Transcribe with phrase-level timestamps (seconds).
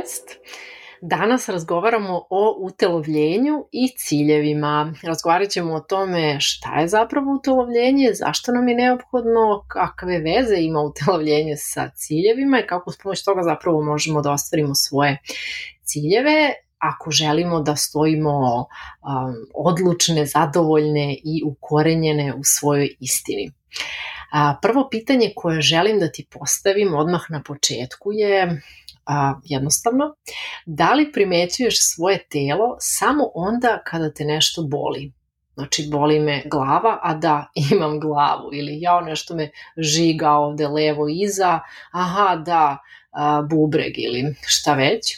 [0.00, 0.38] 11.
[1.02, 4.94] Danas razgovaramo o utelovljenju i ciljevima.
[5.02, 10.80] Razgovarat ćemo o tome šta je zapravo utelovljenje, zašto nam je neophodno, kakve veze ima
[10.80, 15.18] utelovljenje sa ciljevima i kako s pomoć toga zapravo možemo da ostvarimo svoje
[15.82, 18.66] ciljeve ako želimo da stojimo um,
[19.54, 23.52] odlučne, zadovoljne i ukorenjene u svojoj istini.
[24.32, 28.62] A, prvo pitanje koje želim da ti postavim odmah na početku je
[29.10, 30.04] a, jednostavno,
[30.66, 35.12] da li primećuješ svoje telo samo onda kada te nešto boli?
[35.54, 38.50] Znači, boli me glava, a da, imam glavu.
[38.52, 41.60] Ili ja nešto me žiga ovde levo iza,
[41.92, 42.78] aha, da,
[43.10, 45.16] a, bubreg ili šta već.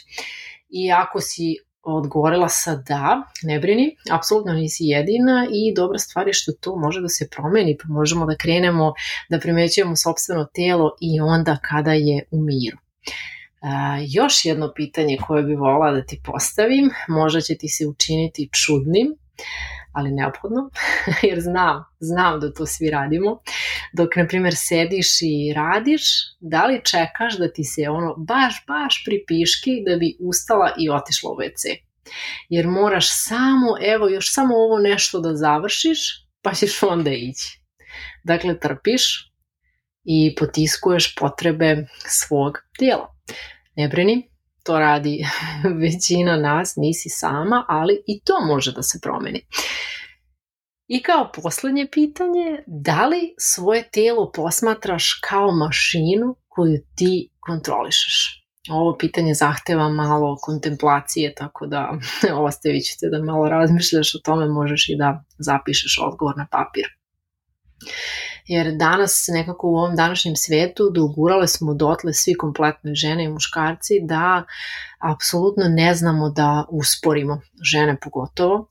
[0.69, 6.33] I ako si odgovorila sa da, ne brini, apsolutno nisi jedina i dobra stvar je
[6.33, 8.93] što to može da se promeni, pa možemo da krenemo
[9.29, 12.77] da primećujemo sobstveno telo i onda kada je u miru.
[14.07, 19.07] Još jedno pitanje koje bi volila da ti postavim, možda će ti se učiniti čudnim,
[19.93, 20.69] ali neophodno,
[21.29, 23.39] jer znam, znam da to svi radimo.
[23.93, 26.01] Dok, na primjer, sediš i radiš,
[26.39, 31.31] da li čekaš da ti se ono baš, baš pripiški da bi ustala i otišla
[31.31, 31.77] u WC?
[32.49, 35.99] Jer moraš samo, evo, još samo ovo nešto da završiš,
[36.41, 37.59] pa ćeš onda ići.
[38.23, 39.32] Dakle, trpiš
[40.03, 43.15] i potiskuješ potrebe svog tijela.
[43.75, 44.29] Ne brini,
[44.63, 45.25] to radi
[45.83, 49.41] većina nas, nisi sama, ali i to može da se promeni.
[50.87, 58.39] I kao poslednje pitanje, da li svoje telo posmatraš kao mašinu koju ti kontrolišeš?
[58.69, 61.99] Ovo pitanje zahteva malo kontemplacije, tako da
[62.47, 66.85] ostavit ću te da malo razmišljaš o tome, možeš i da zapišeš odgovor na papir
[68.45, 73.93] jer danas nekako u ovom današnjem svetu dogurale smo dotle svi kompletno žene i muškarci
[74.03, 74.43] da
[74.99, 78.67] apsolutno ne znamo da usporimo, žene pogotovo.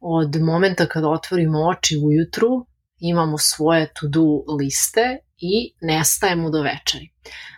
[0.00, 2.66] Od momenta kada otvorimo oči ujutru
[2.98, 7.10] imamo svoje to-do liste i nestajemo do večeri.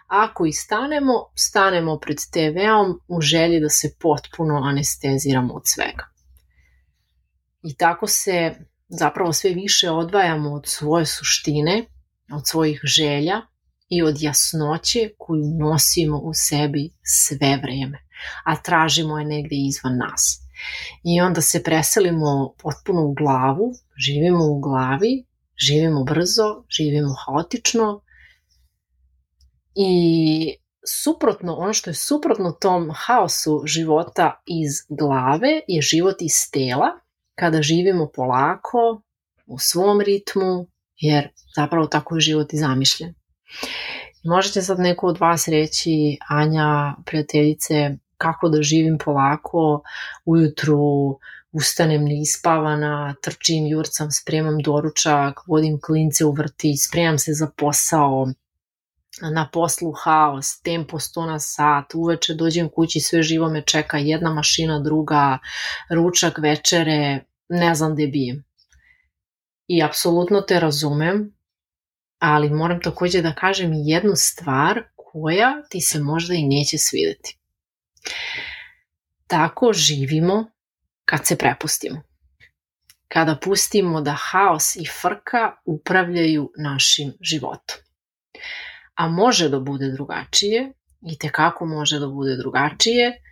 [0.06, 6.04] Ako i stanemo, stanemo pred TV-om u želji da se potpuno anesteziramo od svega.
[7.62, 8.54] I tako se
[8.90, 11.86] zapravo sve više odvajamo od svoje suštine,
[12.32, 13.40] od svojih želja
[13.88, 17.98] i od jasnoće koju nosimo u sebi sve vreme,
[18.44, 20.38] a tražimo je negde izvan nas.
[21.04, 25.26] I onda se preselimo potpuno u glavu, živimo u glavi,
[25.56, 28.02] živimo brzo, živimo haotično
[29.74, 30.54] i
[31.02, 36.86] suprotno, ono što je suprotno tom haosu života iz glave je život iz tela
[37.40, 39.02] kada živimo polako,
[39.46, 43.14] u svom ritmu, jer zapravo tako je život i zamišljen.
[44.24, 49.82] Možete sad neko od vas reći, Anja, prijateljice, kako da živim polako,
[50.24, 50.78] ujutru
[51.52, 58.26] ustanem neispavana, trčim, jurcam, spremam doručak, vodim klince u vrti, spremam se za posao,
[59.32, 64.34] na poslu haos, tempo 100 na sat, uveče dođem kući, sve živo me čeka, jedna
[64.34, 65.38] mašina, druga,
[65.90, 68.44] ručak, večere, ne znam gde bijem.
[69.66, 71.36] I apsolutno te razumem,
[72.18, 77.38] ali moram takođe da kažem jednu stvar koja ti se možda i neće svideti.
[79.26, 80.50] Tako živimo
[81.04, 82.02] kad se prepustimo.
[83.08, 87.76] Kada pustimo da haos i frka upravljaju našim životom.
[88.94, 90.72] A može da bude drugačije,
[91.02, 93.22] i te kako može da bude drugačije,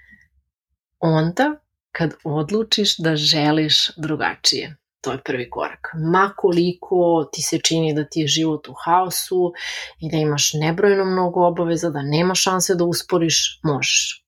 [0.99, 1.61] onda
[1.99, 4.77] kad odlučiš da želiš drugačije.
[5.01, 5.89] To je prvi korak.
[6.13, 9.53] Ma koliko ti se čini da ti je život u haosu
[10.01, 14.25] i da imaš nebrojno mnogo obaveza, da nema šanse da usporiš, možeš.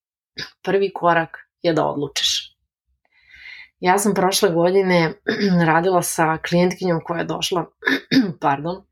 [0.62, 2.56] Prvi korak je da odlučiš.
[3.80, 5.12] Ja sam prošle godine
[5.70, 7.66] radila sa klijentkinjom koja je došla,
[8.40, 8.82] pardon,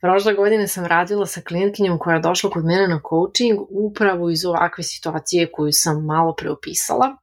[0.00, 4.44] Prošle godine sam radila sa klijentkinjom koja je došla kod mene na coaching upravo iz
[4.44, 7.16] ovakve situacije koju sam malo preopisala.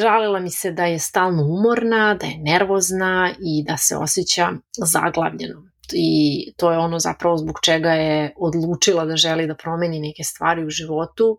[0.00, 4.52] Žalila mi se da je stalno umorna, da je nervozna i da se osjeća
[4.84, 5.62] zaglavljeno.
[5.92, 10.64] i to je ono zapravo zbog čega je odlučila da želi da promeni neke stvari
[10.64, 11.38] u životu.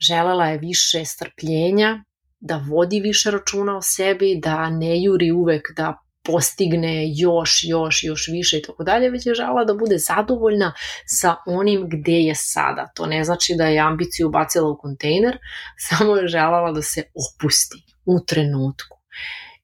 [0.00, 2.04] Želela je više strpljenja,
[2.40, 8.28] da vodi više računa o sebi, da ne juri uvek da postigne još, još, još
[8.28, 10.72] više i tako dalje, već je žela da bude zadovoljna
[11.06, 12.90] sa onim gde je sada.
[12.94, 15.38] To ne znači da je ambiciju bacila u kontejner,
[15.88, 18.98] samo je želala da se opusti u trenutku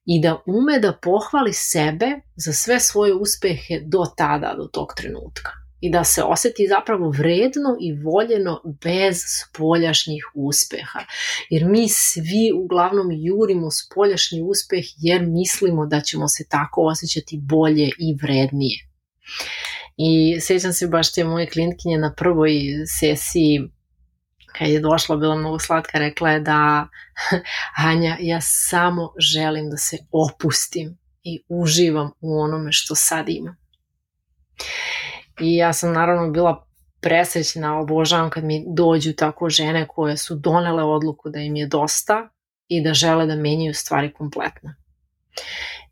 [0.05, 5.68] i da ume da pohvali sebe za sve svoje uspehe do tada, do tog trenutka
[5.81, 10.99] i da se oseti zapravo vredno i voljeno bez spoljašnjih uspeha.
[11.49, 17.85] Jer mi svi uglavnom jurimo spoljašnji uspeh jer mislimo da ćemo se tako osjećati bolje
[17.99, 18.77] i vrednije.
[19.97, 22.51] I sjećam se baš te moje klintkinje na prvoj
[22.99, 23.59] sesiji
[24.57, 26.87] kad je došla, bila mnogo slatka, rekla je da
[27.89, 33.55] Anja, ja samo želim da se opustim i uživam u onome što sad imam.
[35.41, 36.65] I ja sam naravno bila
[37.01, 42.29] presrećna, obožavam kad mi dođu tako žene koje su donele odluku da im je dosta
[42.67, 44.73] i da žele da menjaju stvari kompletno.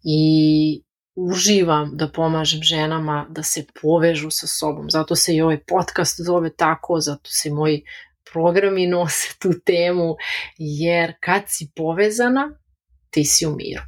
[0.03, 0.83] I
[1.15, 4.89] uživam da pomažem ženama da se povežu sa sobom.
[4.89, 7.83] Zato se i ovaj podcast zove tako, zato se moji
[8.31, 10.15] programi nose tu temu,
[10.57, 12.49] jer kad si povezana,
[13.09, 13.81] ti si u miru.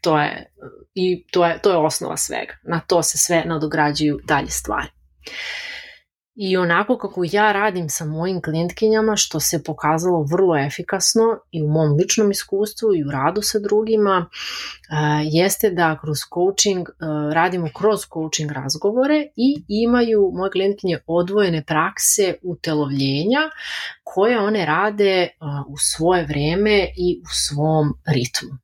[0.00, 0.52] To je,
[0.94, 2.54] i to je, to je osnova svega.
[2.62, 4.88] Na to se sve nadograđuju dalje stvari.
[6.34, 11.68] I onako kako ja radim sa mojim klijentkinjama, što se pokazalo vrlo efikasno i u
[11.68, 14.26] mom ličnom iskustvu i u radu sa drugima,
[15.24, 16.88] jeste da kroz coaching
[17.32, 23.40] radimo kroz coaching razgovore i imaju moje klijentkinje odvojene prakse utelovljenja
[24.04, 25.28] koje one rade
[25.68, 28.58] u svoje vreme i u svom ritmu.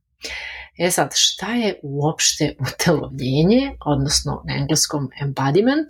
[0.78, 5.88] E sad, šta je uopšte utelovljenje, odnosno na engleskom embodiment?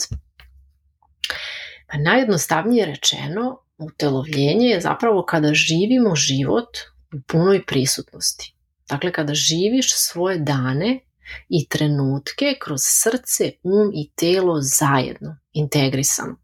[1.89, 6.77] Pa najjednostavnije rečeno, utelovljenje je zapravo kada živimo život
[7.15, 8.55] u punoj prisutnosti.
[8.89, 11.01] Dakle, kada živiš svoje dane
[11.49, 16.37] i trenutke kroz srce, um i telo zajedno, integrisano.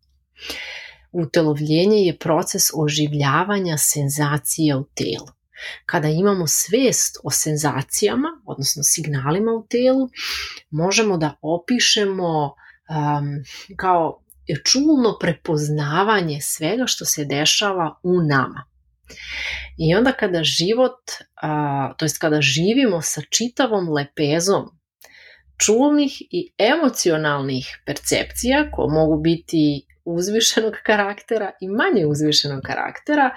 [1.12, 5.42] Utelovljenje je proces oživljavanja senzacija u telu.
[5.87, 10.09] Kada imamo svest o senzacijama, odnosno signalima u telu,
[10.70, 13.44] možemo da opišemo um,
[13.76, 14.23] kao
[14.64, 18.64] čulno prepoznavanje svega što se dešava u nama.
[19.79, 20.99] I onda kada život,
[21.97, 24.82] to jest kada živimo sa čitavom lepezom
[25.64, 33.31] čulnih i emocionalnih percepcija koje mogu biti uzvišenog karaktera i manje uzvišenog karaktera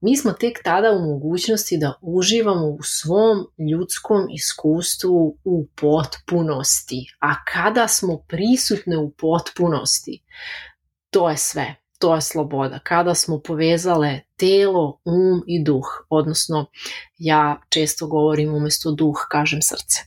[0.00, 7.06] mi smo tek tada u mogućnosti da uživamo u svom ljudskom iskustvu u potpunosti.
[7.20, 10.22] A kada smo prisutne u potpunosti,
[11.10, 12.78] to je sve, to je sloboda.
[12.78, 16.66] Kada smo povezale telo, um i duh, odnosno
[17.18, 20.00] ja često govorim umjesto duh, kažem srce.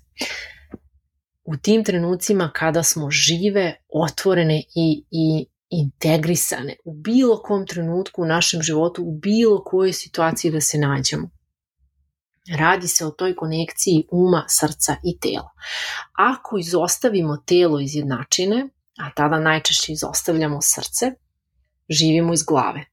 [1.44, 5.46] U tim trenucima kada smo žive, otvorene i, i
[5.82, 11.30] integrisane u bilo kom trenutku u našem životu, u bilo kojoj situaciji da se nađemo.
[12.58, 15.50] Radi se o toj konekciji uma, srca i tela.
[16.18, 21.12] Ako izostavimo telo iz jednačine, a tada najčešće izostavljamo srce,
[21.90, 22.86] živimo iz glave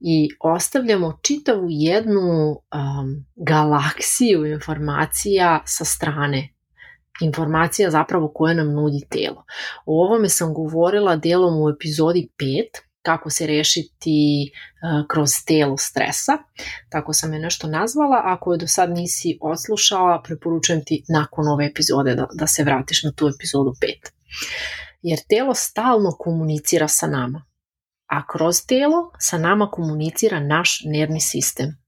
[0.00, 6.51] i ostavljamo čitavu jednu um, galaksiju informacija sa strane
[7.20, 9.44] informacija zapravo koje nam nudi telo.
[9.86, 12.64] O ovome sam govorila delom u epizodi 5,
[13.02, 16.32] kako se rešiti uh, kroz telo stresa.
[16.88, 18.22] Tako sam je nešto nazvala.
[18.24, 23.02] Ako je do sad nisi odslušala, preporučujem ti nakon ove epizode da, da se vratiš
[23.02, 24.10] na tu epizodu 5.
[25.02, 27.44] Jer telo stalno komunicira sa nama.
[28.06, 31.78] A kroz telo sa nama komunicira naš nervni sistem.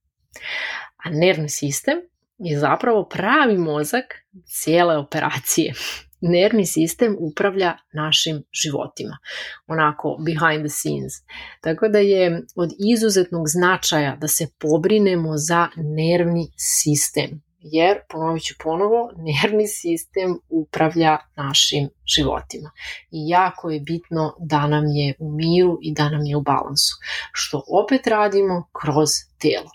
[1.04, 1.98] A nervni sistem
[2.44, 4.04] je zapravo pravi mozak
[4.46, 5.72] cijele operacije.
[6.34, 9.18] Nervni sistem upravlja našim životima,
[9.66, 11.12] onako behind the scenes.
[11.60, 18.54] Tako da je od izuzetnog značaja da se pobrinemo za nervni sistem jer, ponovit ću
[18.62, 22.70] ponovo, nervni sistem upravlja našim životima.
[23.10, 26.94] I jako je bitno da nam je u miru i da nam je u balansu,
[27.32, 29.70] što opet radimo kroz telo.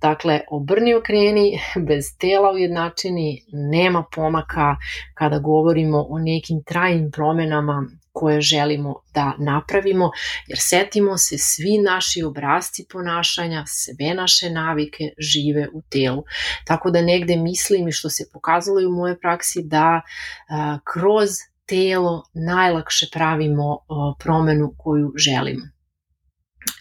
[0.00, 4.76] Dakle, obrni okreni, bez tela ujednačeni, nema pomaka
[5.14, 7.86] kada govorimo o nekim trajnim promenama
[8.20, 10.10] koje želimo da napravimo,
[10.46, 16.22] jer setimo se, svi naši obrazci ponašanja, sve naše navike žive u telu.
[16.64, 20.00] Tako da negde mislim i što se pokazalo i u moje praksi da
[20.48, 21.30] a, kroz
[21.66, 23.78] telo najlakše pravimo
[24.18, 25.64] promenu koju želimo.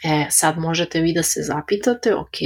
[0.04, 2.38] E, sad možete vi da se zapitate, ok,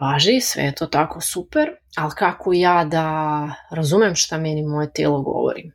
[0.00, 3.06] važi, sve je to tako super, ali kako ja da
[3.70, 5.72] razumem šta meni moje telo govori?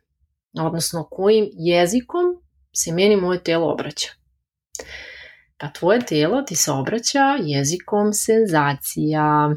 [0.58, 2.24] Odnosno, kojim jezikom
[2.72, 4.08] se meni moje telo obraća?
[5.58, 9.54] Pa tvoje telo ti se obraća jezikom senzacija.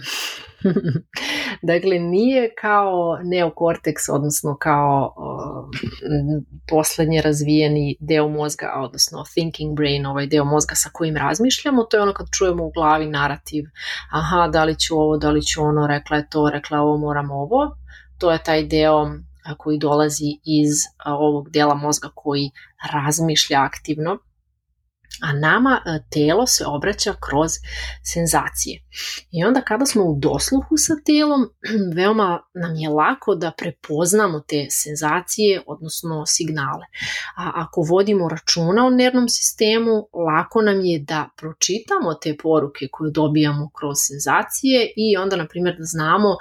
[1.69, 10.27] dakle, nije kao neokorteks, odnosno kao uh, poslednje razvijeni deo mozga, odnosno thinking brain, ovaj
[10.27, 13.63] deo mozga sa kojim razmišljamo, to je ono kad čujemo u glavi narativ,
[14.11, 17.31] aha, da li ću ovo, da li ću ono, rekla je to, rekla ovo, moram
[17.31, 17.75] ovo,
[18.17, 19.11] to je taj deo
[19.57, 20.71] koji dolazi iz
[21.05, 22.51] ovog dela mozga koji
[22.93, 24.17] razmišlja aktivno
[25.21, 27.51] a nama e, telo se obraća kroz
[28.03, 28.83] senzacije.
[29.31, 31.49] I onda kada smo u dosluhu sa telom,
[31.97, 36.85] veoma nam je lako da prepoznamo te senzacije, odnosno signale.
[37.37, 43.11] A ako vodimo računa o nervnom sistemu, lako nam je da pročitamo te poruke koje
[43.11, 46.37] dobijamo kroz senzacije i onda, na primjer, da znamo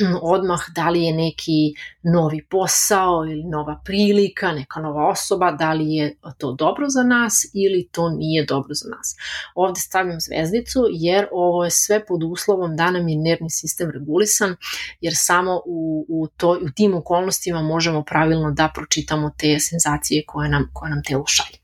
[0.22, 5.94] odmah da li je neki novi posao ili nova prilika, neka nova osoba, da li
[5.94, 9.16] je to dobro za nas ili to nije dobro za nas.
[9.54, 14.56] Ovde stavljam zvezdicu jer ovo je sve pod uslovom da nam je nervni sistem regulisan,
[15.00, 20.48] jer samo u, u, to, u tim okolnostima možemo pravilno da pročitamo te senzacije koje
[20.48, 21.58] nam, koje nam telo šalje.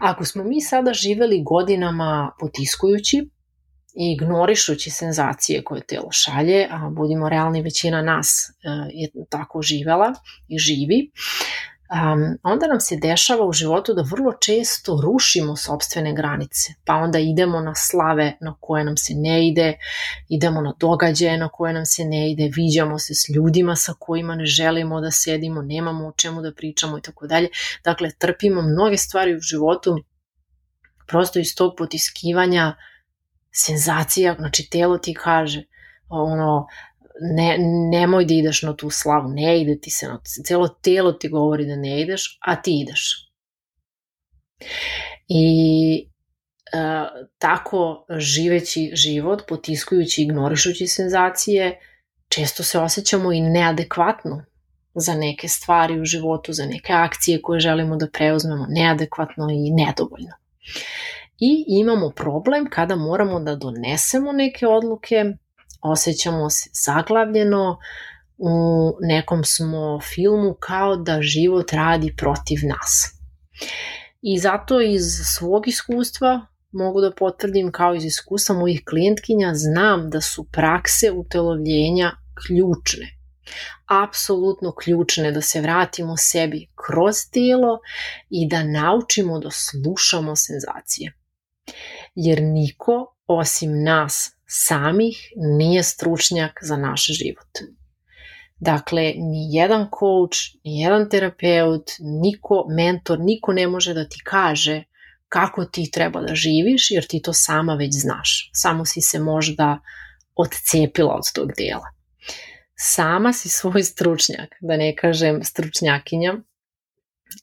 [0.00, 3.28] Ako smo mi sada živeli godinama potiskujući,
[3.94, 10.14] i ignorišući senzacije koje telo šalje, a budimo realni, većina nas e, je tako živela
[10.48, 11.10] i živi,
[11.92, 17.18] um, onda nam se dešava u životu da vrlo često rušimo sobstvene granice, pa onda
[17.18, 19.74] idemo na slave na koje nam se ne ide,
[20.28, 24.34] idemo na događaje na koje nam se ne ide, viđamo se s ljudima sa kojima
[24.34, 27.48] ne želimo da sedimo, nemamo o čemu da pričamo i tako dalje.
[27.84, 29.96] Dakle, trpimo mnoge stvari u životu
[31.06, 32.74] prosto iz tog potiskivanja
[33.52, 35.62] senzacija, znači telo ti kaže
[36.08, 36.66] ono,
[37.20, 37.56] ne,
[37.90, 41.66] nemoj da ideš na tu slavu, ne ide ti se, na, celo telo ti govori
[41.66, 43.28] da ne ideš, a ti ideš.
[45.28, 46.08] I
[46.72, 46.78] e,
[47.38, 51.80] tako živeći život, potiskujući, ignorišući senzacije,
[52.28, 54.44] često se osjećamo i neadekvatno
[54.94, 60.42] za neke stvari u životu, za neke akcije koje želimo da preuzmemo, neadekvatno i nedovoljno
[61.38, 65.24] i imamo problem kada moramo da donesemo neke odluke,
[65.82, 67.78] osjećamo se zaglavljeno,
[68.38, 73.14] u nekom smo filmu kao da život radi protiv nas.
[74.22, 75.02] I zato iz
[75.36, 82.10] svog iskustva mogu da potvrdim kao iz iskustva mojih klijentkinja, znam da su prakse utelovljenja
[82.34, 83.06] ključne.
[83.86, 87.78] Apsolutno ključne da se vratimo sebi kroz telo
[88.30, 91.12] i da naučimo da slušamo senzacije
[92.14, 97.58] jer niko osim nas samih nije stručnjak za naš život.
[98.60, 104.84] Dakle, ni jedan coach, ni jedan terapeut, niko, mentor, niko ne može da ti kaže
[105.28, 108.50] kako ti treba da živiš, jer ti to sama već znaš.
[108.52, 109.78] Samo si se možda
[110.36, 111.86] odcepila od tog dela.
[112.76, 116.34] Sama si svoj stručnjak, da ne kažem stručnjakinja,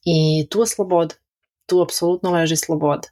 [0.05, 1.15] i tu je sloboda.
[1.65, 3.07] Tu apsolutno leži sloboda.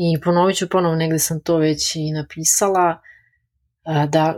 [0.00, 3.00] I ponovit ću ponovo, negde sam to već i napisala,
[4.08, 4.34] da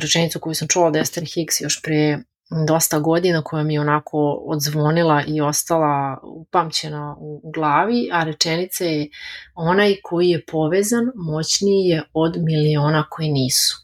[0.00, 2.18] rečenicu koju sam čula od Esther Hicks još pre
[2.66, 9.08] dosta godina koja mi je onako odzvonila i ostala upamćena u glavi, a rečenica je
[9.54, 13.76] onaj koji je povezan moćniji je od miliona koji nisu.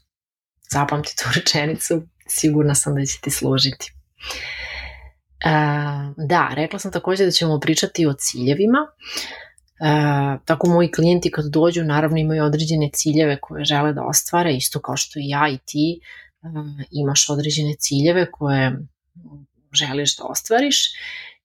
[0.71, 3.93] Zapamti tu rečenicu, sigurna sam da će ti služiti.
[6.29, 8.79] Da, rekla sam takođe da ćemo pričati o ciljevima.
[8.79, 9.50] E,
[10.45, 14.97] tako moji klijenti kad dođu naravno imaju određene ciljeve koje žele da ostvare, isto kao
[14.97, 15.99] što i ja i ti
[16.43, 16.47] e,
[16.91, 18.77] imaš određene ciljeve koje
[19.73, 20.75] želiš da ostvariš.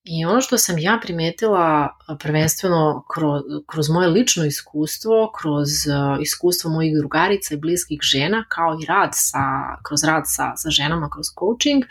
[0.08, 1.88] I ono što sam ja primetila
[2.18, 8.78] prvenstveno kroz, kroz moje lično iskustvo, kroz uh, iskustvo mojih drugarica i bliskih žena, kao
[8.82, 9.38] i rad sa,
[9.82, 11.84] kroz rad sa, sa ženama, kroz coaching,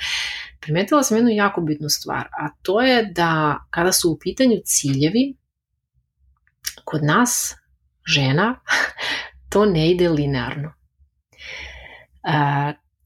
[0.59, 5.35] primetila sam jednu jako bitnu stvar, a to je da kada su u pitanju ciljevi,
[6.83, 7.55] kod nas,
[8.07, 8.59] žena,
[9.51, 10.73] to ne ide linearno.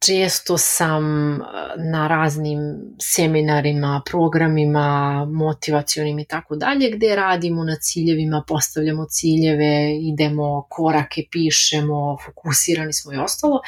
[0.05, 1.03] često sam
[1.91, 2.59] na raznim
[3.01, 12.17] seminarima, programima, motivacionim i tako dalje, gde radimo na ciljevima, postavljamo ciljeve, idemo korake, pišemo,
[12.25, 13.61] fokusirani smo i ostalo.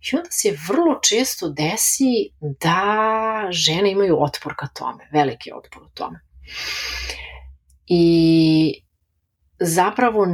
[0.00, 5.88] I onda se vrlo često desi da žene imaju otpor ka tome, veliki otpor u
[5.94, 6.20] tome.
[7.86, 8.82] I
[9.60, 10.26] zapravo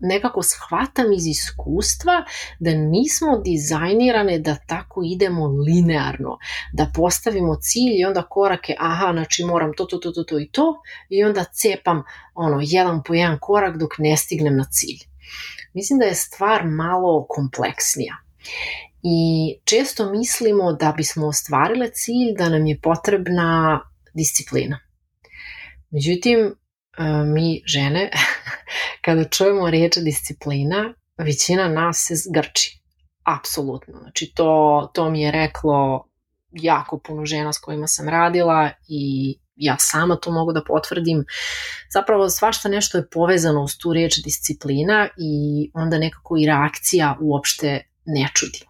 [0.00, 2.24] nekako shvatam iz iskustva
[2.58, 6.38] da nismo dizajnirane da tako idemo linearno,
[6.72, 10.48] da postavimo cilj i onda korake, aha, znači moram to, to, to, to, to i
[10.50, 10.74] to
[11.08, 12.02] i onda cepam
[12.34, 14.98] ono, jedan po jedan korak dok ne stignem na cilj.
[15.74, 18.16] Mislim da je stvar malo kompleksnija.
[19.02, 19.18] I
[19.64, 23.80] često mislimo da bismo ostvarile cilj da nam je potrebna
[24.14, 24.78] disciplina.
[25.90, 26.54] Međutim,
[27.26, 28.10] mi žene,
[29.04, 32.80] kada čujemo riječ disciplina, većina nas se zgrči.
[33.24, 33.98] Apsolutno.
[34.00, 36.08] Znači to, to mi je reklo
[36.52, 41.24] jako puno žena s kojima sam radila i ja sama to mogu da potvrdim.
[41.92, 47.86] Zapravo svašta nešto je povezano uz tu riječ disciplina i onda nekako i reakcija uopšte
[48.04, 48.60] ne čudi.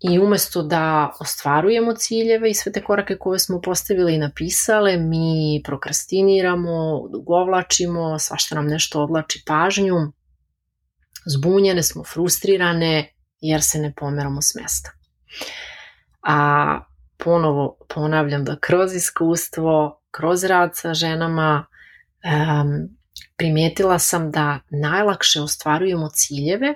[0.00, 5.62] I umesto da ostvarujemo ciljeve i sve te korake koje smo postavili i napisale, mi
[5.64, 9.96] prokrastiniramo, dugovlačimo, svašta nam nešto odlači pažnju,
[11.26, 14.90] zbunjene smo, frustrirane jer se ne pomeramo s mesta.
[16.22, 16.80] A
[17.16, 21.66] ponovo ponavljam da kroz iskustvo, kroz rad sa ženama,
[22.24, 22.88] um,
[23.36, 26.74] primetila sam da najlakše ostvarujemo ciljeve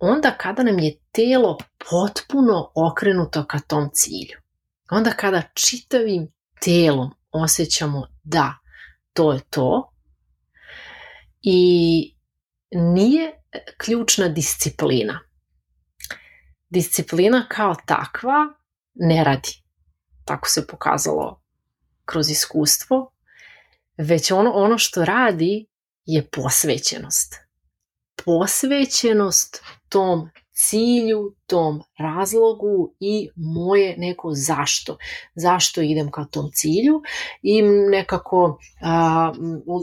[0.00, 1.58] onda kada nam je telo
[1.90, 4.38] potpuno okrenuto ka tom cilju.
[4.90, 8.54] Onda kada čitavim telom osjećamo da
[9.12, 9.92] to je to
[11.42, 12.14] i
[12.72, 13.32] nije
[13.76, 15.20] ključna disciplina.
[16.68, 18.34] Disciplina kao takva
[18.94, 19.62] ne radi.
[20.24, 21.42] Tako se pokazalo
[22.04, 23.12] kroz iskustvo.
[23.96, 25.66] Već ono, ono što radi
[26.04, 27.34] je posvećenost.
[28.24, 34.96] Posvećenost tom cilju, tom razlogu i moje neko zašto.
[35.34, 37.02] Zašto idem ka tom cilju
[37.42, 39.32] i nekako a,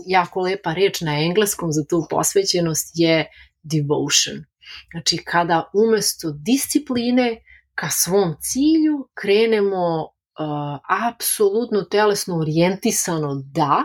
[0.08, 3.26] jako lepa reč na engleskom za tu posvećenost je
[3.64, 4.44] devotion.
[4.92, 7.42] Znači kada umesto discipline
[7.76, 13.84] ka svom cilju krenemo uh, apsolutno telesno orijentisano da,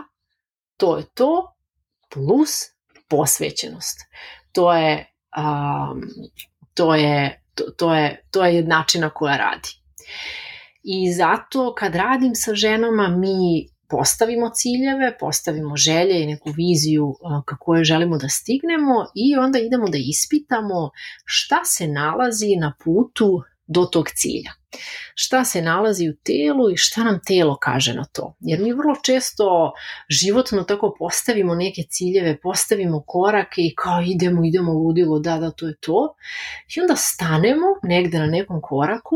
[0.77, 1.55] to je to,
[2.13, 2.51] plus
[3.09, 3.99] posvećenost.
[4.51, 6.01] To je um,
[6.73, 9.69] to, je, to, to, je, to je jednačina koja radi.
[10.83, 17.15] I zato kad radim sa ženama mi postavimo ciljeve, postavimo želje i neku viziju
[17.45, 20.89] kako je želimo da stignemo i onda idemo da ispitamo
[21.25, 23.41] šta se nalazi na putu
[23.73, 24.51] do tog cilja.
[25.15, 28.35] Šta se nalazi u telu i šta nam telo kaže na to.
[28.39, 29.71] Jer mi vrlo često
[30.09, 35.67] životno tako postavimo neke ciljeve, postavimo korake i kao idemo, idemo ludilo, da, da, to
[35.67, 36.15] je to.
[36.75, 39.15] I onda stanemo negde na nekom koraku,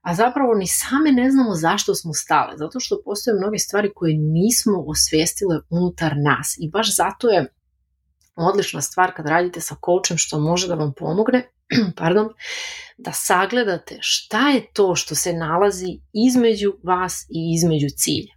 [0.00, 2.56] a zapravo ni same ne znamo zašto smo stale.
[2.56, 6.56] Zato što postoje mnoge stvari koje nismo osvestile unutar nas.
[6.60, 7.46] I baš zato je
[8.36, 11.48] odlična stvar kad radite sa coachem što može da vam pomogne
[11.96, 12.28] pardon,
[12.98, 18.34] da sagledate šta je to što se nalazi između vas i između cilja.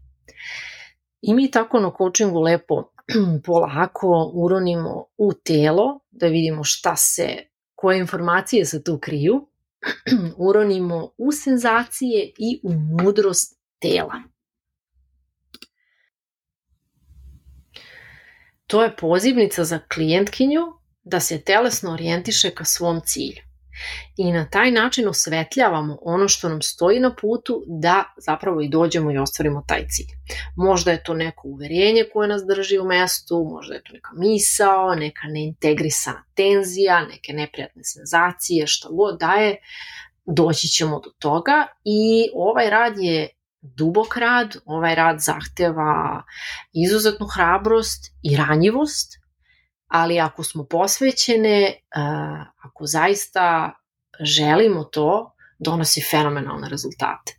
[1.21, 2.91] I mi tako na coachingu lepo
[3.45, 7.37] polako uronimo u telo, da vidimo šta se,
[7.75, 9.47] koje informacije se tu kriju,
[10.49, 14.21] uronimo u senzacije i u mudrost tela.
[18.67, 20.61] To je pozivnica za klijentkinju
[21.03, 23.41] da se telesno orijentiše ka svom cilju.
[24.17, 29.11] I na taj način osvetljavamo ono što nam stoji na putu da zapravo i dođemo
[29.11, 30.07] i ostvarimo taj cilj.
[30.55, 34.95] Možda je to neko uverenje koje nas drži u mestu, možda je to neka misao,
[34.95, 39.55] neka neintegrisana tenzija, neke neprijatne senzacije, šta god da je,
[40.25, 43.29] doći ćemo do toga i ovaj rad je
[43.61, 46.23] dubok rad, ovaj rad zahteva
[46.73, 49.20] izuzetnu hrabrost i ranjivost,
[49.91, 51.73] ali ako smo posvećene,
[52.63, 53.73] ako zaista
[54.19, 57.37] želimo to, donosi fenomenalne rezultate.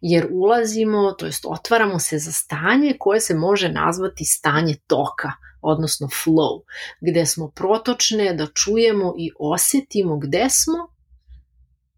[0.00, 6.06] Jer ulazimo, to jest otvaramo se za stanje koje se može nazvati stanje toka, odnosno
[6.06, 6.62] flow,
[7.00, 10.88] gde smo protočne da čujemo i osetimo gde smo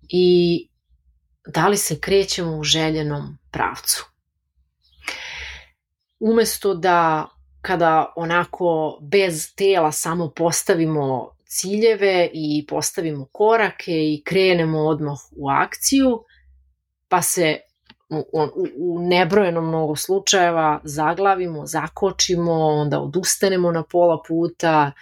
[0.08, 0.68] i
[1.46, 4.10] da li se krećemo u željenom pravcu.
[6.20, 7.28] Umesto da
[7.64, 16.24] kada onako bez tela samo postavimo ciljeve i postavimo korake i krenemo odmah u akciju,
[17.08, 17.58] pa se
[18.10, 24.92] u, u, u nebrojeno mnogo slučajeva zaglavimo, zakočimo, onda odustanemo na pola puta,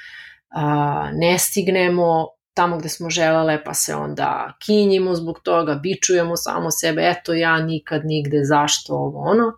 [0.50, 6.70] a, ne stignemo tamo gde smo želele, pa se onda kinjimo zbog toga, bičujemo samo
[6.70, 9.52] sebe, eto ja nikad nigde, zašto ovo ono.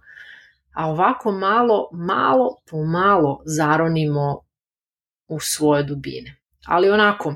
[0.75, 4.41] A ovako malo, malo po malo zaronimo
[5.29, 6.37] u svoje dubine.
[6.67, 7.35] Ali onako,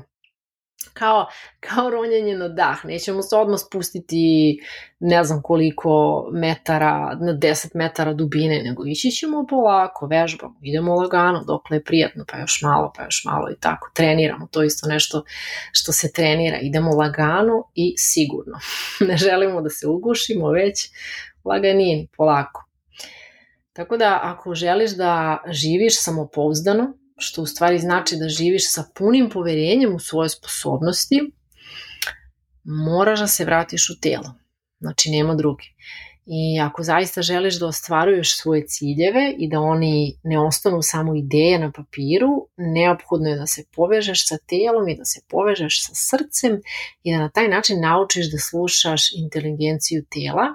[0.93, 1.27] kao,
[1.59, 2.85] kao ronjenje na dah.
[2.85, 4.57] Nećemo se odmah spustiti
[4.99, 11.43] ne znam koliko metara, na 10 metara dubine, nego ići ćemo polako, vežbamo, idemo lagano,
[11.43, 13.91] dokle je prijatno, pa još malo, pa još malo i tako.
[13.93, 15.23] Treniramo, to isto nešto
[15.71, 16.57] što se trenira.
[16.61, 18.59] Idemo lagano i sigurno.
[19.09, 20.89] ne želimo da se ugušimo, već
[21.45, 22.68] laganin, polako.
[23.73, 29.29] Tako da ako želiš da živiš samopouzdano, što u stvari znači da živiš sa punim
[29.29, 31.19] poverenjem u svoje sposobnosti,
[32.63, 34.35] moraš da se vratiš u telo.
[34.79, 35.63] Znači, nema druge.
[36.31, 41.59] I ako zaista želiš da ostvaruješ svoje ciljeve i da oni ne ostanu samo ideje
[41.59, 46.61] na papiru, neophodno je da se povežeš sa telom i da se povežeš sa srcem
[47.03, 50.45] i da na taj način naučiš da slušaš inteligenciju tela.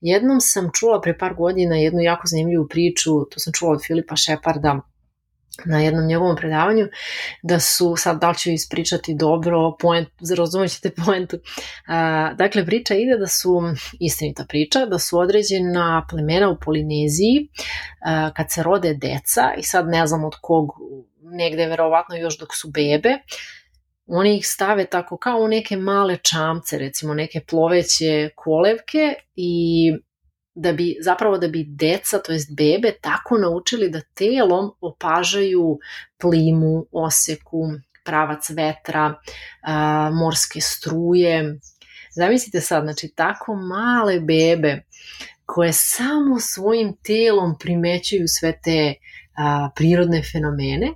[0.00, 4.16] Jednom sam čula pre par godina jednu jako zanimljivu priču, to sam čula od Filipa
[4.16, 4.80] Šeparda,
[5.64, 6.88] na jednom njegovom predavanju,
[7.42, 10.08] da su, sad da li ću ispričati dobro, point,
[10.38, 11.38] razumjet ćete poentu,
[11.86, 13.62] a, dakle priča ide da su,
[14.00, 17.48] istinita priča, da su određena plemena u Polineziji,
[18.04, 20.68] a, kad se rode deca, i sad ne znam od kog,
[21.22, 23.18] negde verovatno još dok su bebe,
[24.12, 29.92] oni ih stave tako kao u neke male čamce, recimo neke ploveće kolevke i
[30.54, 35.78] da bi zapravo da bi deca, to jest bebe, tako naučili da telom opažaju
[36.18, 37.62] plimu, oseku,
[38.04, 39.14] pravac vetra,
[39.62, 41.58] a, morske struje.
[42.16, 44.82] Zamislite sad, znači tako male bebe
[45.46, 48.94] koje samo svojim telom primećuju sve te
[49.36, 50.92] a, prirodne fenomene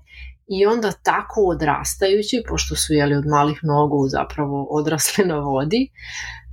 [0.49, 5.91] i onda tako odrastajući, pošto su jeli od malih nogu zapravo odrasle na vodi,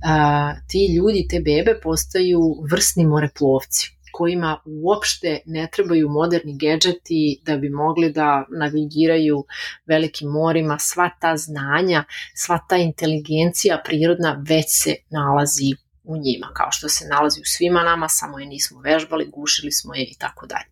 [0.04, 7.56] a, ti ljudi, te bebe postaju vrsni moreplovci kojima uopšte ne trebaju moderni gedžeti da
[7.56, 9.44] bi mogli da navigiraju
[9.86, 15.70] velikim morima, sva ta znanja, sva ta inteligencija prirodna već se nalazi
[16.04, 19.94] u njima, kao što se nalazi u svima nama, samo je nismo vežbali, gušili smo
[19.94, 20.70] je i tako dalje.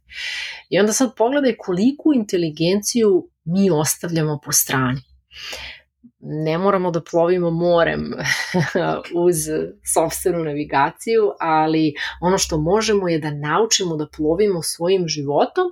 [0.68, 5.00] I onda sad pogledaj koliku inteligenciju mi ostavljamo po strani.
[6.18, 8.12] Ne moramo da plovimo morem
[9.26, 9.36] uz
[9.94, 15.66] sobstvenu navigaciju, ali ono što možemo je da naučimo da plovimo svojim životom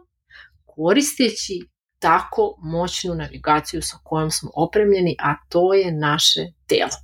[0.64, 1.60] koristeći
[1.98, 6.96] tako moćnu navigaciju sa kojom smo opremljeni, a to je naše telo.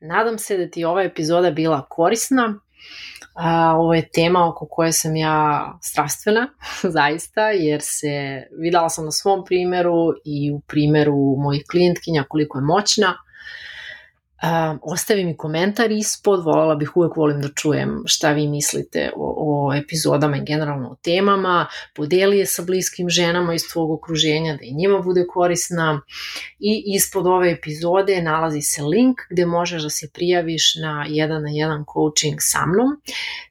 [0.00, 2.60] Nadam se da ti je ova epizoda bila korisna.
[3.34, 6.48] A, ovo je tema oko koje sam ja strastvena,
[6.96, 12.62] zaista, jer se videla sam na svom primeru i u primeru mojih klijentkinja koliko je
[12.62, 13.14] moćna
[14.82, 19.74] Ostavi mi komentar ispod, voljela bih uvek volim da čujem šta vi mislite o, o
[19.74, 24.74] epizodama i generalno o temama, podeli je sa bliskim ženama iz tvog okruženja da i
[24.74, 26.00] njima bude korisna
[26.58, 31.50] i ispod ove epizode nalazi se link gde možeš da se prijaviš na jedan na
[31.50, 33.00] jedan coaching sa mnom.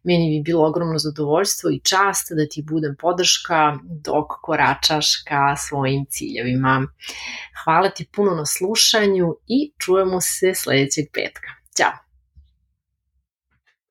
[0.03, 6.05] Meni bi bilo ogromno zadovoljstvo i čast da ti budem podrška dok koračaš ka svojim
[6.09, 6.87] ciljevima.
[7.63, 11.49] Hvala ti puno na slušanju i čujemo se sledećeg petka.
[11.77, 12.06] Ćao!